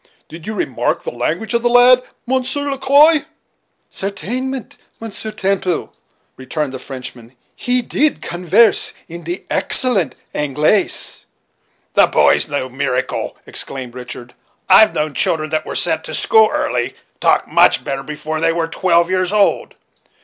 [0.29, 2.01] Did you remark the language of the lad.
[2.25, 3.25] Monsieur Le Quoi?"
[3.91, 5.93] "Certainement, Monsieur Temple,"
[6.37, 11.27] returned the French man, "he deed convairse in de excellent Anglaise."
[11.93, 14.33] "The boy is no miracle," exclaimed Richard;
[14.67, 18.67] "I've known children that were sent to school early, talk much better before they were
[18.67, 19.75] twelve years old.